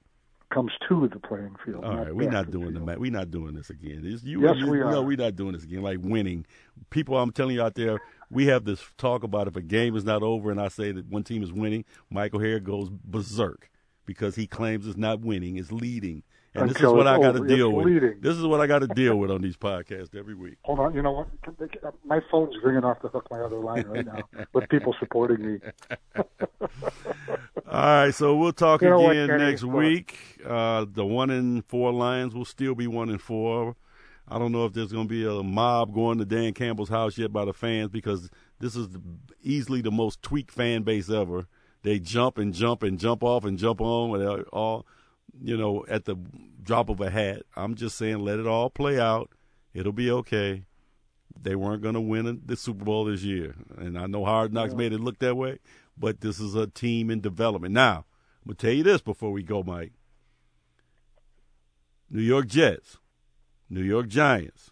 [0.53, 1.83] Comes to the playing field.
[1.85, 4.03] All right, we're not doing the, the We're not doing this again.
[4.05, 4.91] It's you, yes, you, we are.
[4.91, 5.81] No, we're not doing this again.
[5.81, 6.45] Like winning,
[6.91, 7.17] people.
[7.17, 7.99] I'm telling you out there,
[8.31, 11.07] we have this talk about if a game is not over, and I say that
[11.09, 13.71] one team is winning, Michael Hare goes berserk
[14.05, 16.23] because he claims it's not winning, it's leading.
[16.55, 18.21] And this is what I got to deal with.
[18.21, 20.59] This is what I got to deal with on these podcasts every week.
[20.65, 21.29] Hold on, you know what?
[22.05, 25.61] My phone's ringing off the hook my other line right now with people supporting me.
[27.73, 30.41] All right, so we'll talk you know again what, next week.
[30.45, 33.77] Uh, the one in four Lions will still be one in four.
[34.29, 37.17] I don't know if there's going to be a mob going to Dan Campbell's house
[37.17, 38.29] yet by the fans because
[38.61, 38.89] this is
[39.43, 41.47] easily the most tweaked fan base ever.
[41.83, 44.45] They jump and jump and jump off and jump on.
[44.53, 44.87] All
[45.41, 46.17] you know, at the
[46.63, 47.43] drop of a hat.
[47.57, 49.31] I'm just saying, let it all play out.
[49.75, 50.65] It'll be okay.
[51.41, 54.73] They weren't going to win the Super Bowl this year, and I know Hard Knocks
[54.73, 54.79] yeah.
[54.79, 55.59] made it look that way.
[55.97, 57.75] But this is a team in development.
[57.75, 58.05] Now,
[58.43, 59.93] I'm gonna tell you this before we go, Mike.
[62.11, 62.99] New York Jets,
[63.71, 64.71] New York Giants.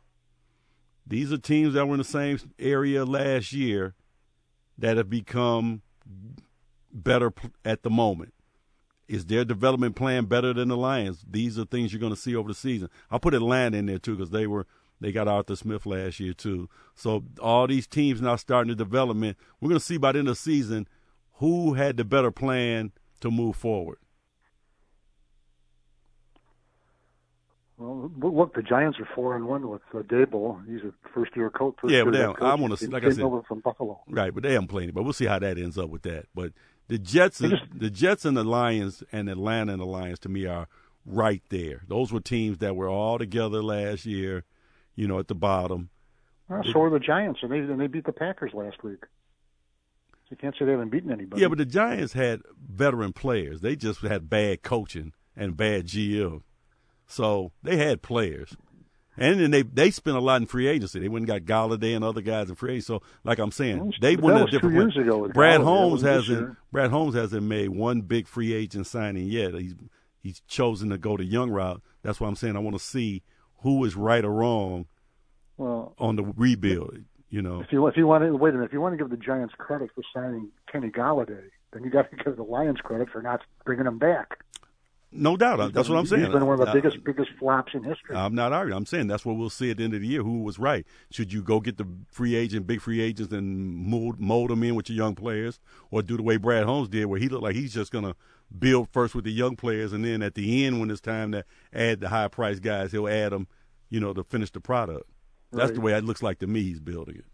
[1.07, 3.95] These are teams that were in the same area last year
[4.79, 5.83] that have become
[6.93, 7.33] better
[7.65, 8.35] at the moment?
[9.11, 11.25] Is their development plan better than the Lions?
[11.29, 12.89] These are things you're going to see over the season.
[13.11, 14.69] I'll put Atlanta in there too because they were
[15.01, 16.69] they got Arthur Smith last year too.
[16.95, 19.37] So all these teams now starting the development.
[19.61, 20.87] We're going to see by the end of the season
[21.35, 23.99] who had the better plan to move forward.
[27.79, 30.65] Well, look, the Giants are four and one with uh, Daboll.
[30.69, 31.75] He's a first year coach.
[31.81, 34.01] First yeah, but they, I want to see, like I said, over from Buffalo.
[34.07, 34.95] Right, but they haven't played it.
[34.95, 36.27] But we'll see how that ends up with that.
[36.33, 36.53] But
[36.91, 40.47] the Jets, just, the Jets and the Lions and Atlanta and the Lions to me
[40.47, 40.69] are
[41.07, 41.83] right there.
[41.89, 44.45] Those were teams that were all together last year.
[44.97, 45.89] You know, at the bottom.
[46.49, 48.99] Well, so are the Giants, and they and they beat the Packers last week.
[50.13, 51.41] So you can't say they haven't beaten anybody.
[51.41, 53.61] Yeah, but the Giants had veteran players.
[53.61, 56.43] They just had bad coaching and bad GM.
[57.07, 58.57] So they had players.
[59.21, 60.99] And then they they spent a lot in free agency.
[60.99, 62.87] They went and got Golladay and other guys in free agency.
[62.87, 65.61] So, like I'm saying, they went a different years ago Brad.
[65.61, 69.55] Holmes hasn't Brad Holmes hasn't made one big free agent signing yet.
[69.55, 69.75] He's
[70.23, 71.83] he's chosen to go the young route.
[72.03, 73.23] That's why I'm saying I want to see
[73.59, 74.87] who is right or wrong
[75.59, 77.01] well, on the rebuild.
[77.29, 78.97] You know, if you if you want to wait a minute, if you want to
[78.97, 82.81] give the Giants credit for signing Kenny Golladay, then you got to give the Lions
[82.83, 84.39] credit for not bringing him back.
[85.13, 85.73] No doubt.
[85.73, 86.23] That's what I'm saying.
[86.23, 88.15] He's been one of the uh, biggest biggest flops in history.
[88.15, 88.77] I'm not arguing.
[88.77, 90.23] I'm saying that's what we'll see at the end of the year.
[90.23, 90.87] Who was right?
[91.11, 94.77] Should you go get the free agent, big free agents, and mold, mold them in
[94.77, 95.59] with your young players,
[95.91, 98.15] or do the way Brad Holmes did, where he looked like he's just gonna
[98.57, 101.45] build first with the young players, and then at the end, when it's time to
[101.73, 103.49] add the high price guys, he'll add them,
[103.89, 105.09] you know, to finish the product.
[105.51, 105.75] That's Right.
[105.75, 106.63] the way it looks like to me.
[106.63, 107.25] He's building it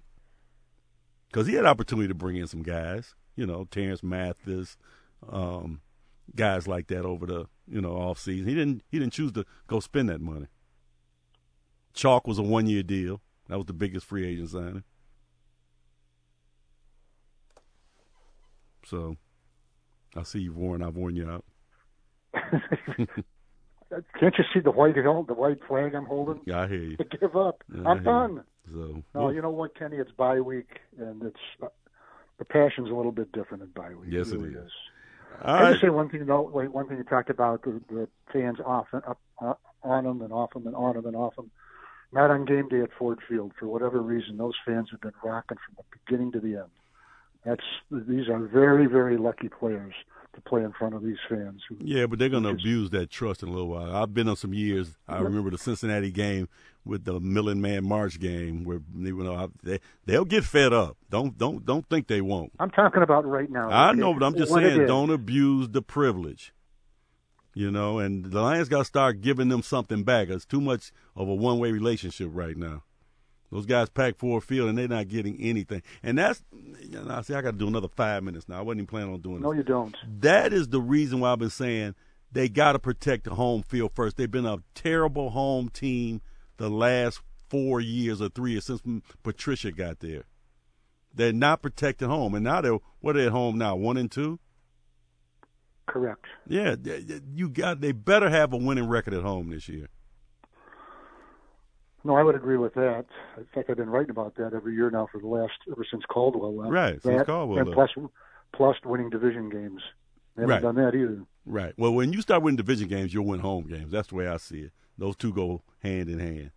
[1.28, 4.78] because he had opportunity to bring in some guys, you know, Terrence Mathis,
[5.28, 5.82] um,
[6.34, 8.46] guys like that over the you know off season.
[8.46, 10.46] He didn't he didn't choose to go spend that money.
[11.94, 13.20] Chark was a one year deal.
[13.48, 14.84] That was the biggest free agent signing.
[18.84, 19.16] So,
[20.14, 20.82] I see you, Warren.
[20.82, 21.44] I've worn you out.
[24.20, 26.40] Can't you see the white the white flag I'm holding?
[26.44, 26.96] Yeah, I hear you.
[27.20, 27.62] Give up.
[27.74, 28.44] Yeah, I'm done.
[28.72, 29.96] So, No, you know what, Kenny?
[29.96, 31.68] It's bye week, and it's uh,
[32.38, 34.10] the passion's a little bit different in bye week.
[34.10, 34.66] Yes, it it really is.
[34.66, 34.72] is.
[35.44, 35.70] All I right.
[35.70, 36.42] just say one thing though.
[36.52, 40.22] Wait, one thing you talked about the, the fans off and up, uh, on them
[40.22, 41.50] and off them and on them and off them.
[42.12, 44.36] Not on game day at Ford Field for whatever reason.
[44.36, 46.70] Those fans have been rocking from the beginning to the end.
[47.44, 49.94] That's these are very very lucky players
[50.34, 51.62] to play in front of these fans.
[51.68, 53.94] Who, Yeah, but they're going to abuse that trust in a little while.
[53.94, 54.96] I've been on some years.
[55.08, 56.48] I remember the Cincinnati game
[56.86, 60.96] with the Millen Man March game where you know they they'll get fed up.
[61.10, 62.52] Don't don't don't think they won't.
[62.58, 63.68] I'm talking about right now.
[63.68, 66.52] I know, but I'm just saying don't abuse the privilege.
[67.54, 70.28] You know, and the Lions got to start giving them something back.
[70.28, 72.82] It's too much of a one way relationship right now.
[73.50, 75.82] Those guys pack Ford Field and they're not getting anything.
[76.02, 78.58] And that's, you know, see, I got to do another five minutes now.
[78.58, 79.96] I wasn't even planning on doing this No, you don't.
[80.20, 81.94] that is the reason why I've been saying
[82.32, 84.16] they got to protect the home field first.
[84.18, 86.20] They've been a terrible home team
[86.56, 88.82] the last four years or three years since
[89.22, 90.24] Patricia got there.
[91.14, 93.74] They're not protecting home, and now they're what are they at home now?
[93.76, 94.38] One and two.
[95.86, 96.24] Correct.
[96.46, 96.74] Yeah,
[97.32, 97.80] you got.
[97.80, 99.88] They better have a winning record at home this year.
[102.04, 103.06] No, I would agree with that.
[103.36, 106.04] In fact, I've been writing about that every year now for the last ever since
[106.08, 106.72] Caldwell left.
[106.72, 107.92] Right, since That, Caldwell and left.
[107.94, 108.08] plus
[108.52, 109.82] plus winning division games.
[110.36, 110.62] They haven't Right.
[110.62, 111.22] done that either.
[111.46, 111.72] Right.
[111.76, 113.92] Well, when you start winning division games, you'll win home games.
[113.92, 114.72] That's the way I see it.
[114.98, 116.50] Those two go hand in hand.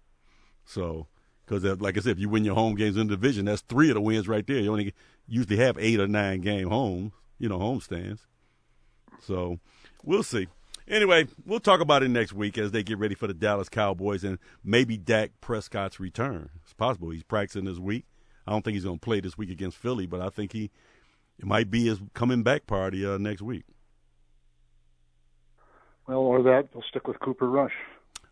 [0.65, 1.07] So,
[1.45, 3.89] because like I said, if you win your home games in the division, that's three
[3.89, 4.57] of the wins right there.
[4.57, 4.93] You only
[5.27, 8.25] usually have eight or nine game homes, you know, home stands.
[9.21, 9.59] So,
[10.03, 10.47] we'll see.
[10.87, 14.23] Anyway, we'll talk about it next week as they get ready for the Dallas Cowboys
[14.23, 16.49] and maybe Dak Prescott's return.
[16.63, 18.05] It's possible he's practicing this week.
[18.47, 20.71] I don't think he's going to play this week against Philly, but I think he
[21.37, 23.65] it might be his coming back party uh, next week.
[26.09, 27.71] Well, or that they'll stick with Cooper Rush.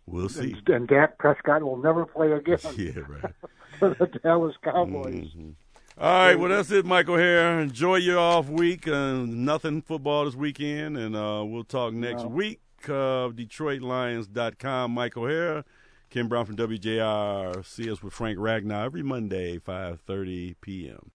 [0.08, 0.54] We'll see.
[0.54, 3.34] And, and Dak Prescott will never play again Yeah, right.
[3.80, 5.28] for the Dallas Cowboys.
[5.38, 5.54] Mhm.
[6.00, 7.18] All right, well that's it, Michael.
[7.18, 8.88] Here, enjoy your off week.
[8.88, 12.30] Uh, nothing football this weekend, and uh, we'll talk next No.
[12.30, 12.62] week.
[12.86, 14.92] Uh, DetroitLions.com.
[14.92, 15.66] Mike O'Hara,
[16.10, 17.66] Ken Brown from WJR.
[17.66, 21.06] See us with Frank Ragnow every Monday, five thirty p.m.